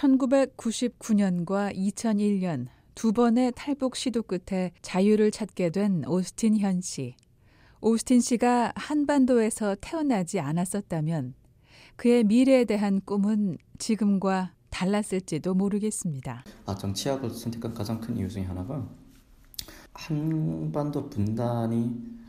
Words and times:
1999년과 0.00 1.74
2001년 1.74 2.66
두 2.94 3.12
번의 3.12 3.52
탈북 3.54 3.96
시도 3.96 4.22
끝에 4.22 4.72
자유를 4.80 5.30
찾게 5.30 5.70
된 5.70 6.04
오스틴 6.06 6.58
현 6.58 6.80
씨. 6.80 7.16
오스틴 7.82 8.20
씨가 8.20 8.72
한반도에서 8.76 9.76
태어나지 9.80 10.40
않았었다면 10.40 11.34
그의 11.96 12.24
미래에 12.24 12.64
대한 12.64 13.00
꿈은 13.04 13.58
지금과 13.78 14.54
달랐을지도 14.70 15.54
모르겠습니다. 15.54 16.44
아, 16.64 16.74
정치학을 16.74 17.30
선택한 17.30 17.74
가장 17.74 18.00
큰 18.00 18.16
이유 18.16 18.28
중에 18.28 18.44
하나가 18.44 18.88
한반도 19.92 21.10
분단이 21.10 22.20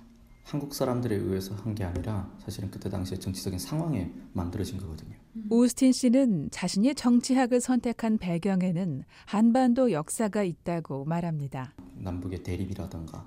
한국 0.44 0.74
사람들에 0.74 1.16
의해서 1.16 1.56
한 1.56 1.76
게 1.76 1.84
아니라 1.84 2.30
사실은 2.40 2.70
그때 2.72 2.90
당시에 2.90 3.18
정치적인 3.18 3.58
상황에 3.60 4.12
만들어진 4.34 4.78
거거든요. 4.80 5.16
오스틴 5.50 5.94
씨는 5.94 6.50
자신이 6.52 6.94
정치학을 6.96 7.62
선택한 7.62 8.18
배경에는 8.18 9.04
한반도 9.26 9.92
역사가 9.92 10.44
있다고 10.44 11.06
말합니다. 11.06 11.74
남북의 11.96 12.44
대립이라든가 12.44 13.26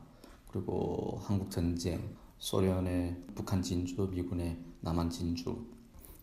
그리고 0.50 1.18
한국 1.24 1.50
전쟁, 1.50 2.14
소련의 2.38 3.16
북한 3.34 3.62
진주, 3.62 4.08
미군의 4.12 4.58
남한 4.82 5.08
진주 5.08 5.64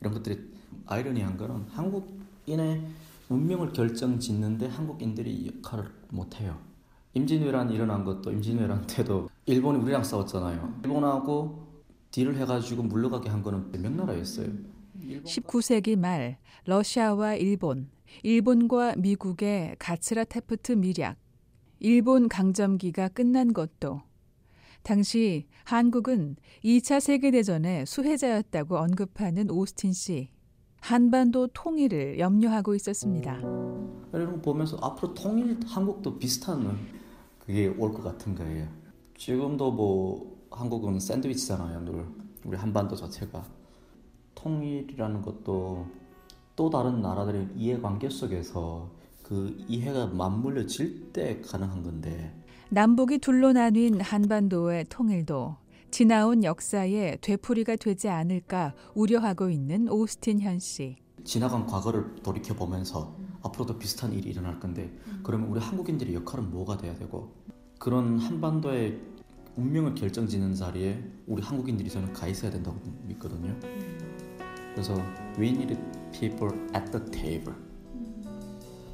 이런 0.01 0.13
것들이 0.13 0.39
아이러니한 0.85 1.35
거는 1.37 1.65
한국인의 1.69 2.87
운명을 3.29 3.73
결정짓는데 3.73 4.67
한국인들이 4.67 5.51
역할을 5.55 5.85
못해요. 6.09 6.59
임진왜란 7.13 7.71
일어난 7.71 8.05
것도 8.05 8.31
임진왜란 8.31 8.87
때도 8.87 9.29
일본이 9.45 9.79
우리랑 9.79 10.03
싸웠잖아요. 10.03 10.81
일본하고 10.83 11.67
딜을 12.11 12.37
해가지고 12.37 12.83
물러가게 12.83 13.29
한 13.29 13.41
거는 13.41 13.71
명나라였어요. 13.71 14.47
19세기 15.25 15.97
말 15.97 16.37
러시아와 16.65 17.35
일본, 17.35 17.89
일본과 18.23 18.95
미국의 18.97 19.75
가츠라 19.79 20.25
테프트 20.25 20.73
밀약, 20.73 21.17
일본 21.79 22.29
강점기가 22.29 23.09
끝난 23.09 23.53
것도 23.53 24.01
당시 24.83 25.47
한국은 25.63 26.37
2차 26.63 26.99
세계대전의 26.99 27.85
수혜자였다고 27.85 28.77
언급하는 28.77 29.49
오스틴 29.49 29.93
씨. 29.93 30.29
한반도 30.81 31.47
통일을 31.53 32.17
염려하고 32.17 32.73
있었습니다. 32.73 33.37
이런 34.13 34.41
보면서 34.41 34.77
앞으로 34.81 35.13
통일 35.13 35.59
한국도 35.65 36.17
비슷한 36.17 36.63
그게 37.51 37.67
올 37.67 37.91
것 37.91 38.01
같은 38.01 38.33
거예요. 38.33 38.65
지금도 39.17 39.73
뭐 39.73 40.47
한국은 40.51 41.01
샌드위치잖아요. 41.01 41.81
늘 41.83 42.05
우리 42.45 42.55
한반도 42.55 42.95
자체가 42.95 43.45
통일이라는 44.35 45.21
것도 45.21 45.85
또 46.55 46.69
다른 46.69 47.01
나라들의 47.01 47.49
이해관계 47.57 48.09
속에서 48.09 48.89
그 49.21 49.53
이해가 49.67 50.07
맞물려질 50.07 51.11
때 51.11 51.41
가능한 51.41 51.83
건데 51.83 52.33
남북이 52.69 53.17
둘로 53.17 53.51
나뉜 53.51 53.99
한반도의 53.99 54.85
통일도 54.87 55.57
지나온 55.91 56.45
역사의 56.45 57.17
되풀이가 57.19 57.75
되지 57.75 58.07
않을까 58.07 58.73
우려하고 58.95 59.49
있는 59.49 59.89
오스틴 59.89 60.39
현 60.39 60.57
씨. 60.57 60.95
지나간 61.25 61.65
과거를 61.67 62.15
돌이켜 62.23 62.53
보면서 62.55 63.13
앞으로도 63.43 63.77
비슷한 63.79 64.13
일이 64.13 64.29
일어날 64.29 64.59
건데 64.59 64.91
그러면 65.23 65.49
우리 65.49 65.59
한국인들의 65.59 66.13
역할은 66.13 66.51
뭐가 66.51 66.77
돼야 66.77 66.95
되고 66.95 67.33
그런 67.79 68.19
한반도의 68.19 68.99
운명을 69.55 69.95
결정짓는 69.95 70.55
자리에 70.55 71.03
우리 71.27 71.41
한국인들이 71.41 71.89
저는 71.89 72.13
가 72.13 72.27
있어야 72.27 72.51
된다고 72.51 72.79
믿거든요. 73.03 73.55
그래서 74.73 74.93
we 75.37 75.49
need 75.49 75.77
people 76.11 76.53
at 76.75 76.91
the 76.91 77.05
table. 77.11 77.53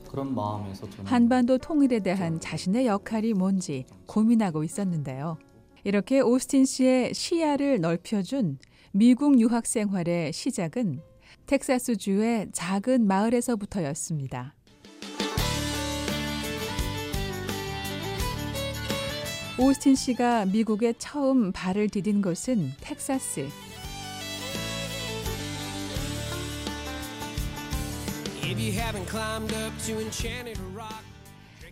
그런 0.09 0.33
마음에서 0.33 0.89
저는 0.89 1.05
한반도 1.05 1.57
통일에 1.57 1.99
대한 1.99 2.39
자신의 2.39 2.87
역할이 2.87 3.33
뭔지 3.33 3.85
고민하고 4.07 4.63
있었는데요. 4.63 5.37
이렇게 5.83 6.21
오스틴 6.21 6.65
씨의 6.65 7.13
시야를 7.13 7.81
넓혀준 7.81 8.57
미국 8.93 9.39
유학 9.39 9.67
생활의 9.67 10.33
시작은 10.33 11.01
텍사스주의 11.47 12.49
작은 12.51 13.07
마을에서부터였습니다. 13.07 14.53
오스틴 19.57 19.95
씨가 19.95 20.45
미국에 20.47 20.93
처음 20.99 21.53
발을 21.53 21.87
디딘 21.87 22.21
곳은 22.21 22.71
텍사스. 22.81 23.47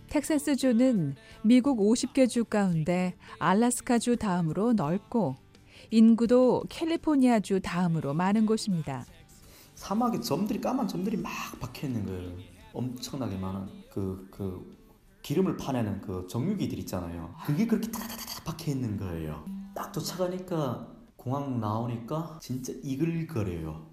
텍사스주는 0.08 1.14
미국 1.42 1.78
50개 1.80 2.28
주 2.28 2.44
가운데 2.44 3.14
알라스카주 3.38 4.16
다음으로 4.16 4.72
넓고 4.72 5.36
인구도 5.90 6.64
캘리포니아주 6.70 7.60
다음으로 7.60 8.14
많은 8.14 8.46
곳입니다. 8.46 9.04
사막에 9.76 10.18
점들이 10.20 10.60
까만 10.60 10.88
점들이 10.88 11.16
막 11.18 11.30
박혀 11.60 11.86
있는 11.86 12.04
거예요. 12.04 12.32
엄청나게 12.72 13.36
많은 13.36 13.68
그, 13.92 14.26
그 14.30 14.76
기름을 15.22 15.56
파내는 15.56 16.00
그 16.00 16.26
정유기들 16.28 16.78
있잖아요. 16.80 17.34
그게 17.44 17.66
그렇게 17.66 17.90
타다다다 17.90 18.42
박혀 18.44 18.72
있는 18.72 18.96
거예요. 18.96 19.44
딱 19.74 19.92
도착하니까 19.92 20.88
공항 21.16 21.60
나오니까 21.60 22.38
진짜 22.40 22.72
이글거려요. 22.82 23.86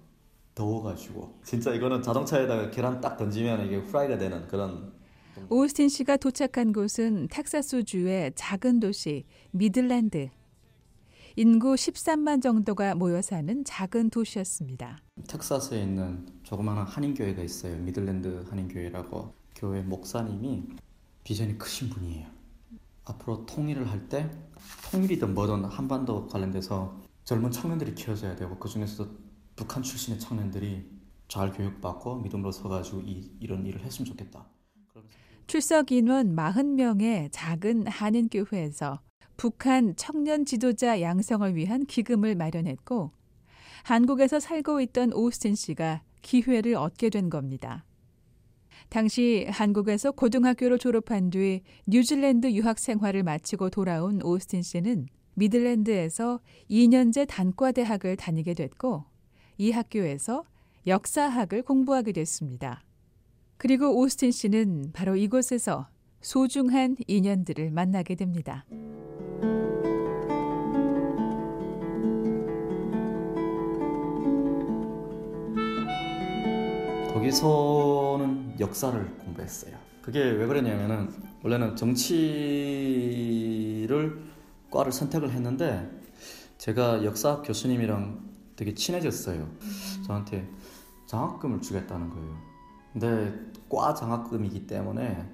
더워가지고 0.54 1.40
진짜 1.44 1.74
이거는 1.74 2.02
자동차에다가 2.02 2.70
계란 2.70 3.00
딱 3.00 3.16
던지면 3.16 3.66
이게 3.66 3.76
후라이가 3.76 4.18
되는 4.18 4.46
그런 4.46 4.92
오스틴 5.48 5.88
씨가 5.88 6.16
도착한 6.16 6.72
곳은 6.72 7.28
텍사스주의 7.28 8.32
작은 8.36 8.80
도시 8.80 9.24
미들랜드. 9.50 10.30
인구 11.36 11.74
13만 11.74 12.40
정도가 12.40 12.94
모여 12.94 13.20
사는 13.20 13.64
작은 13.64 14.10
도시였습니다. 14.10 14.98
텍사스에 15.28 15.82
있는 15.82 16.26
조그마한 16.44 16.86
한인교회가 16.86 17.42
있어요. 17.42 17.76
미들랜드 17.78 18.44
한인교회라고 18.48 19.34
교회 19.56 19.82
목사님이 19.82 20.62
비전이 21.24 21.58
크신 21.58 21.90
분이에요. 21.90 22.28
앞으로 23.04 23.44
통일을 23.46 23.90
할 23.90 24.08
때 24.08 24.30
통일이든 24.92 25.34
뭐든 25.34 25.64
한반도 25.64 26.26
관련돼서 26.28 27.00
젊은 27.24 27.50
청년들이 27.50 27.94
키워져야 27.96 28.36
되고 28.36 28.56
그 28.58 28.68
중에서도 28.68 29.10
북한 29.56 29.82
출신의 29.82 30.20
청년들이 30.20 30.88
잘 31.26 31.52
교육받고 31.52 32.16
믿음으로 32.20 32.52
서가지고 32.52 33.00
이, 33.00 33.30
이런 33.40 33.66
일을 33.66 33.80
했으면 33.80 34.06
좋겠다. 34.06 34.46
출석 35.46 35.90
인원 35.90 36.36
40명의 36.36 37.28
작은 37.32 37.86
한인 37.88 38.28
교회에서 38.28 39.00
북한 39.36 39.94
청년 39.96 40.44
지도자 40.44 41.00
양성을 41.00 41.54
위한 41.54 41.84
기금을 41.86 42.34
마련했고 42.34 43.10
한국에서 43.82 44.40
살고 44.40 44.80
있던 44.80 45.12
오스틴 45.12 45.54
씨가 45.54 46.02
기회를 46.22 46.74
얻게 46.76 47.10
된 47.10 47.28
겁니다. 47.28 47.84
당시 48.88 49.46
한국에서 49.50 50.12
고등학교를 50.12 50.78
졸업한 50.78 51.30
뒤 51.30 51.62
뉴질랜드 51.86 52.52
유학 52.52 52.78
생활을 52.78 53.22
마치고 53.22 53.70
돌아온 53.70 54.22
오스틴 54.22 54.62
씨는 54.62 55.06
미들랜드에서 55.34 56.40
2년제 56.70 57.26
단과대학을 57.28 58.16
다니게 58.16 58.54
됐고 58.54 59.04
이 59.58 59.70
학교에서 59.70 60.44
역사학을 60.86 61.62
공부하게 61.62 62.12
됐습니다. 62.12 62.82
그리고 63.56 63.98
오스틴 63.98 64.30
씨는 64.30 64.90
바로 64.92 65.16
이곳에서 65.16 65.88
소중한 66.20 66.96
인연들을 67.06 67.70
만나게 67.70 68.14
됩니다. 68.14 68.64
거기서는 77.24 78.60
역사를 78.60 79.16
공부했어요. 79.18 79.74
그게 80.02 80.20
왜 80.20 80.46
그러냐면은 80.46 81.08
원래는 81.42 81.74
정치를 81.76 82.04
과를 84.70 84.92
선택을 84.92 85.30
했는데 85.30 85.90
제가 86.58 87.02
역사 87.04 87.40
교수님이랑 87.40 88.20
되게 88.56 88.74
친해졌어요. 88.74 89.48
저한테 90.06 90.46
장학금을 91.06 91.62
주겠다는 91.62 92.10
거예요. 92.10 92.36
근데 92.92 93.32
과 93.70 93.94
장학금이기 93.94 94.66
때문에 94.66 95.26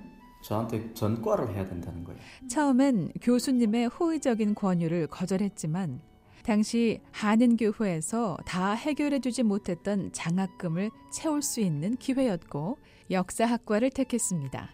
저한테 0.44 0.94
전과를 0.94 1.52
해야 1.54 1.66
된다는 1.66 2.04
거예요. 2.04 2.20
처음엔 2.48 3.12
교수님의 3.20 3.88
호의적인 3.88 4.54
권유를 4.54 5.08
거절했지만 5.08 6.00
당시 6.44 7.00
한인교회에서 7.12 8.38
다 8.44 8.72
해결해주지 8.72 9.42
못했던 9.42 10.10
장학금을 10.12 10.90
채울 11.12 11.42
수 11.42 11.60
있는 11.60 11.96
기회였고 11.96 12.78
역사학과를 13.10 13.90
택했습니다. 13.90 14.70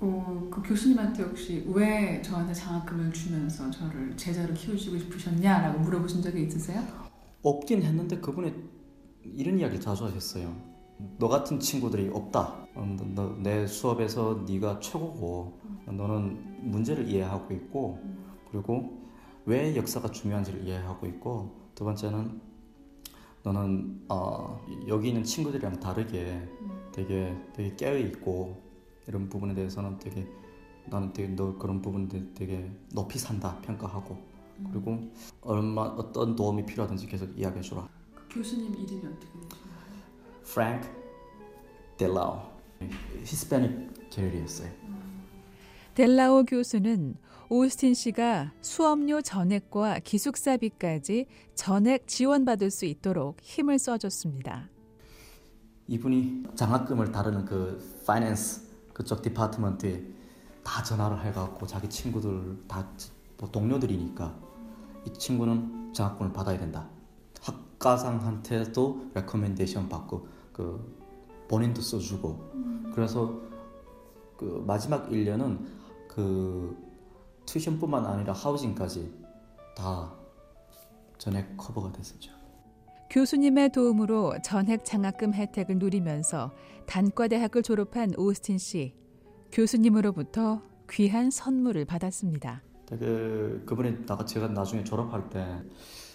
어, 0.00 0.48
그 0.50 0.62
교수님한테 0.62 1.22
혹시 1.22 1.64
왜 1.72 2.20
저한테 2.20 2.52
장학금을 2.52 3.12
주면서 3.12 3.70
저를 3.70 4.16
제자로 4.16 4.52
키워주고 4.52 4.98
싶으셨냐라고 4.98 5.78
물어보신 5.80 6.20
적이 6.20 6.42
있으세요? 6.42 6.82
없긴 7.42 7.82
했는데 7.82 8.18
그분이 8.18 8.52
이런 9.24 9.58
이야기를 9.58 9.80
자주 9.80 10.04
하셨어요. 10.04 10.54
너 11.18 11.28
같은 11.28 11.58
친구들이 11.58 12.10
없다. 12.12 12.66
어, 12.74 12.96
너, 13.14 13.36
내 13.42 13.66
수업에서 13.66 14.44
네가 14.46 14.80
최고고 14.80 15.58
너는 15.86 16.70
문제를 16.70 17.08
이해하고 17.08 17.54
있고 17.54 17.98
그리고 18.50 19.04
왜 19.46 19.76
역사가 19.76 20.10
중요한지를 20.10 20.64
이해하고 20.64 21.06
있고 21.06 21.54
두 21.74 21.84
번째는 21.84 22.40
너는 23.42 24.06
어, 24.08 24.64
여기 24.88 25.08
있는 25.08 25.22
친구들이랑 25.22 25.80
다르게 25.80 26.48
되게 26.92 27.36
되게 27.54 27.76
깨어 27.76 27.98
있고 27.98 28.62
이런 29.06 29.28
부분에 29.28 29.54
대해서는 29.54 29.98
되게 29.98 30.26
나는 30.86 31.12
되게 31.12 31.28
너 31.28 31.56
그런 31.58 31.82
부분들 31.82 32.32
되게 32.34 32.70
높이 32.92 33.18
산다 33.18 33.58
평가하고 33.60 34.16
그리고 34.70 35.12
얼마 35.42 35.82
어떤 35.82 36.36
도움이 36.36 36.64
필요하든지 36.64 37.06
계속 37.06 37.38
이야기해 37.38 37.60
주라. 37.60 37.86
그 38.14 38.28
교수님 38.36 38.72
이름이 38.74 39.06
어떻게 39.06 39.26
되시나요? 39.26 39.84
프랭크 40.44 40.88
델라오 41.98 42.42
히스패닉 43.24 44.10
계열이었어요. 44.10 44.70
델라오 45.94 46.44
교수는 46.44 47.16
오스틴 47.48 47.94
씨가 47.94 48.52
수업료 48.60 49.20
전액과 49.20 50.00
기숙사비까지 50.00 51.26
전액 51.54 52.06
지원받을 52.08 52.70
수 52.70 52.84
있도록 52.84 53.36
힘을 53.40 53.78
써줬습니다. 53.78 54.68
이분이 55.86 56.44
장학금을 56.54 57.12
다루는 57.12 57.44
그 57.44 58.02
파이낸스 58.06 58.62
그쪽 58.92 59.22
디파트먼트에 59.22 60.02
다 60.64 60.82
전화를 60.82 61.24
해갖고 61.24 61.66
자기 61.66 61.88
친구들 61.88 62.58
다 62.66 62.88
뭐 63.38 63.50
동료들이니까 63.50 64.34
이 65.06 65.12
친구는 65.12 65.92
장학금을 65.92 66.32
받아야 66.32 66.58
된다. 66.58 66.88
학과장한테도 67.40 69.10
recommendation 69.14 69.88
받고 69.88 70.26
그 70.52 71.44
본인도 71.48 71.82
써주고 71.82 72.92
그래서 72.94 73.38
그 74.36 74.64
마지막 74.66 75.10
1년은 75.10 75.58
그 76.14 76.76
tuition뿐만 77.46 78.06
아니라 78.06 78.32
housing까지 78.32 79.12
다 79.76 80.12
전액 81.18 81.56
커버가 81.56 81.92
됐었죠. 81.92 82.32
교수님의 83.10 83.72
도움으로 83.72 84.34
전액 84.44 84.84
장학금 84.84 85.34
혜택을 85.34 85.78
누리면서 85.78 86.52
단과대학을 86.86 87.62
졸업한 87.62 88.12
오스틴 88.16 88.58
씨. 88.58 88.94
교수님으로부터 89.52 90.62
귀한 90.90 91.30
선물을 91.30 91.84
받았습니다. 91.84 92.62
되게 92.86 93.06
그분이 93.64 94.06
나가 94.06 94.24
제가 94.24 94.48
나중에 94.48 94.84
졸업할 94.84 95.30
때 95.30 95.62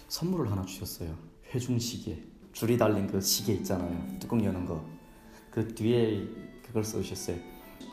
선물을 0.08 0.50
하나 0.50 0.64
주셨어요. 0.64 1.14
회중 1.52 1.78
시계. 1.78 2.22
줄이 2.52 2.76
달린 2.76 3.06
그 3.06 3.20
시계 3.20 3.54
있잖아요. 3.54 4.18
뚜껑 4.18 4.44
여는 4.44 4.66
거. 4.66 4.84
그 5.50 5.74
뒤에 5.74 6.26
그걸 6.64 6.84
써주셨어요. 6.84 7.36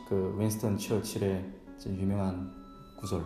그 0.08 0.36
윈스턴 0.38 0.78
처칠의 0.78 1.58
유명한 1.86 2.52
구절. 2.98 3.24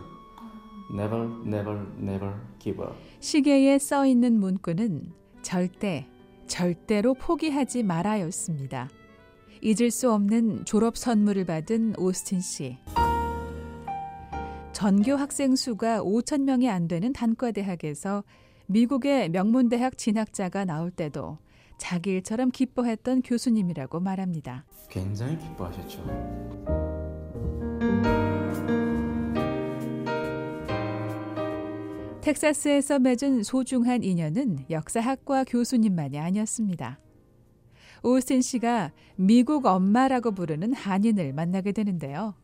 Never, 0.92 1.24
never, 1.46 1.86
never 1.98 2.34
give 2.58 2.84
up. 2.84 2.94
시계에 3.20 3.78
써 3.78 4.06
있는 4.06 4.38
문구는 4.38 5.12
절대, 5.42 6.06
절대로 6.46 7.14
포기하지 7.14 7.82
마라였습니다. 7.82 8.90
잊을 9.62 9.90
수 9.90 10.12
없는 10.12 10.64
졸업 10.64 10.96
선물을 10.96 11.44
받은 11.46 11.94
오스틴 11.98 12.40
씨. 12.40 12.78
전교 14.72 15.14
학생 15.14 15.54
수가 15.54 16.02
5천 16.02 16.42
명이 16.42 16.68
안 16.68 16.88
되는 16.88 17.12
단과대학에서 17.12 18.24
미국의 18.66 19.30
명문대학 19.30 19.96
진학자가 19.96 20.64
나올 20.64 20.90
때도 20.90 21.38
자기 21.78 22.10
일처럼 22.10 22.50
기뻐했던 22.50 23.22
교수님이라고 23.22 24.00
말합니다. 24.00 24.64
굉장히 24.88 25.38
기뻐하셨죠. 25.38 26.81
텍사스에서 32.22 33.00
맺은 33.00 33.42
소중한 33.42 34.04
인연은 34.04 34.66
역사학과 34.70 35.42
교수님만이 35.44 36.18
아니었습니다. 36.20 37.00
오스틴 38.04 38.42
씨가 38.42 38.92
미국 39.16 39.66
엄마라고 39.66 40.30
부르는 40.30 40.72
한인을 40.72 41.32
만나게 41.32 41.72
되는데요. 41.72 42.34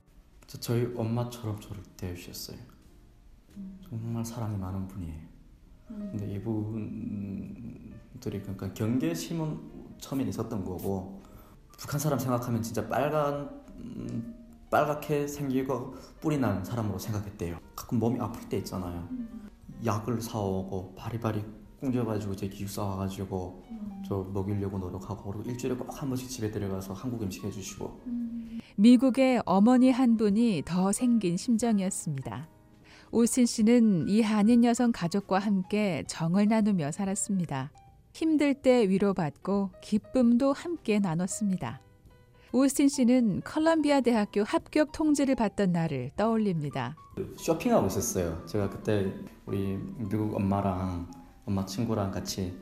저- 0.49 0.59
저희 0.59 0.93
엄마처럼 0.97 1.61
저를 1.61 1.81
대해주셨어요. 1.97 2.59
정말 3.89 4.25
사랑이 4.25 4.57
많은 4.59 4.89
분이에요. 4.89 5.29
근데 5.89 6.33
이분들이 6.35 7.93
그러니까 8.43 8.73
경계심은 8.75 9.59
처음에 10.01 10.25
있었던 10.25 10.65
거고 10.65 11.23
북한 11.79 12.01
사람 12.01 12.19
생각하면 12.19 12.63
진짜 12.63 12.87
빨간 12.89 13.49
음, 13.79 14.35
빨갛게 14.71 15.29
생기고 15.29 15.95
뿔이 16.21 16.39
난 16.39 16.65
사람으로 16.65 16.99
생각했대요. 16.99 17.59
가끔 17.77 18.01
몸이 18.01 18.19
아플 18.21 18.49
때 18.49 18.59
있잖아요. 18.59 19.09
약을 19.85 20.21
사오고 20.21 20.95
바리바리 20.97 21.45
꿍져가지고 21.81 22.35
제 22.35 22.49
기숙사 22.49 22.83
와가지고 22.83 23.65
저 24.09 24.17
먹이려고 24.33 24.79
노력하고 24.79 25.31
그리고 25.31 25.51
일주일에 25.51 25.77
꼭 25.77 25.89
한 25.93 26.09
번씩 26.09 26.29
집에 26.29 26.51
데려가서 26.51 26.93
한국 26.95 27.23
음식 27.23 27.45
해주시고 27.45 28.01
미국의 28.77 29.43
어머니 29.47 29.91
한 29.91 30.17
분이 30.17 30.63
더 30.65 30.93
생긴 30.93 31.37
심정이었습니다. 31.37 32.49
오스틴 33.11 33.47
씨는 33.47 34.09
이 34.09 34.21
한인 34.21 34.65
여성 34.65 34.93
가족과 34.93 35.39
함께 35.39 36.05
정을 36.07 36.47
나누며 36.49 36.93
살았습니다. 36.93 37.73
힘들 38.13 38.55
때 38.55 38.89
위로받고 38.89 39.71
기쁨도 39.83 40.53
함께 40.53 40.99
나눴습니다. 40.99 41.81
오스틴 42.50 42.89
씨는 42.89 43.43
컬럼비아 43.45 44.00
대학교 44.00 44.43
합격 44.43 44.91
통지를 44.93 45.35
받던 45.35 45.73
날을 45.73 46.12
떠올립니다. 46.17 46.97
쇼핑하고 47.37 47.89
있었어요. 47.89 48.43
제가 48.47 48.71
그때 48.71 49.12
우리 49.45 49.79
미국 49.99 50.35
엄마랑 50.35 51.11
엄마 51.45 51.67
친구랑 51.67 52.11
같이 52.11 52.56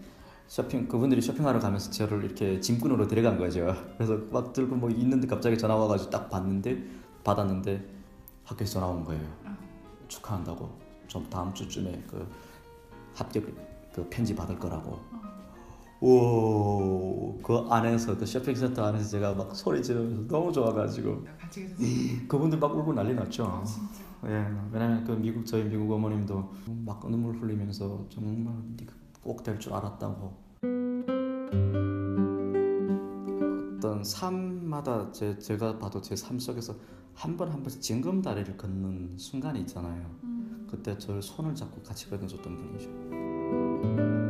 쇼핑 0.49 0.89
그분들이 0.89 1.21
쇼핑하러 1.21 1.61
가면서 1.61 1.91
저를 1.93 2.25
이렇게 2.25 2.61
짐꾼으로 2.61 3.07
데려간 3.07 3.39
거죠. 3.39 3.75
그래서 3.97 4.19
막 4.33 4.53
들고 4.53 4.75
뭐 4.75 4.91
있는데 4.91 5.29
갑자기 5.29 5.57
전화 5.57 5.77
와가지고 5.77 6.11
딱 6.11 6.29
봤는데 6.31 6.83
받았는데 7.23 7.97
학교에서 8.45 8.75
전화 8.75 8.89
온 8.89 9.05
거예요. 9.05 9.23
축하한다고 10.09 10.69
좀 11.07 11.29
다음 11.31 11.55
주쯤에 11.55 12.03
그 12.09 12.29
합격 13.15 13.45
그 13.95 14.05
편지 14.11 14.35
받을 14.35 14.59
거라고. 14.59 14.99
오, 16.07 17.37
그 17.43 17.67
안에서 17.69 18.17
그 18.17 18.25
쇼핑센터 18.25 18.85
안에서 18.85 19.09
제가 19.11 19.35
막 19.35 19.55
소리 19.57 19.83
지르면서 19.83 20.27
너무 20.29 20.53
좋아가지고 20.53 21.25
같이? 21.41 21.67
그분들 22.29 22.59
막 22.61 22.77
울고 22.77 22.93
난리 22.93 23.13
났죠. 23.15 23.63
진짜. 23.67 24.05
예, 24.27 24.47
왜냐면 24.73 25.03
그 25.05 25.11
미국 25.13 25.45
저희 25.45 25.65
미국 25.65 25.91
어머님도 25.93 26.53
막 26.85 27.01
눈물 27.11 27.37
흘리면서 27.43 28.07
정말 28.09 28.55
꼭 29.23 29.43
될 29.43 29.59
줄 29.59 29.73
알았다고. 29.73 30.47
어떤 33.79 34.05
삶마다 34.05 35.11
제 35.13 35.37
제가 35.39 35.79
봐도 35.79 36.01
제 36.01 36.15
삶 36.15 36.39
속에서 36.39 36.75
한 37.15 37.37
번 37.37 37.51
한 37.51 37.63
번씩 37.63 37.81
징검다리를 37.83 38.57
걷는 38.57 39.19
순간이 39.19 39.61
있잖아요. 39.61 40.09
그때 40.71 40.97
저를 40.99 41.21
손을 41.23 41.55
잡고 41.55 41.83
같이 41.83 42.09
걷어줬던 42.11 42.57
분이죠. 42.57 44.26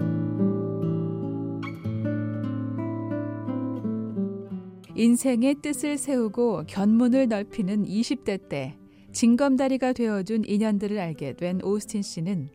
인생의 4.97 5.57
뜻을 5.57 5.99
세우고 5.99 6.65
견문을 6.67 7.29
넓히는 7.29 7.85
20대 7.85 8.49
때 8.49 8.79
징검다리가 9.12 9.93
되어준 9.93 10.45
인연들을 10.47 10.99
알게 10.99 11.35
된 11.35 11.61
오스틴 11.62 12.00
씨는 12.00 12.49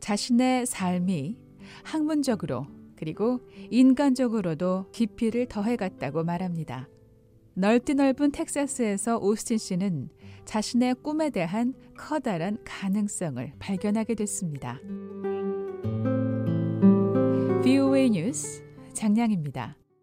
자신의 0.00 0.66
삶이 0.66 1.36
학문적으로 1.84 2.66
그리고 2.96 3.38
인간적으로도 3.70 4.86
깊이를 4.90 5.46
더해갔다고 5.46 6.24
말합니다. 6.24 6.88
넓디 7.54 7.94
넓은 7.94 8.32
텍사스에서 8.32 9.18
오스틴 9.18 9.58
씨는 9.58 10.08
자신의 10.46 10.96
꿈에 10.96 11.30
대한 11.30 11.74
커다란 11.96 12.58
가능성을 12.64 13.52
발견하게 13.60 14.16
됐습니다. 14.16 14.80
VOA 17.62 18.10
뉴스 18.10 18.64
장량입니다. 18.94 19.76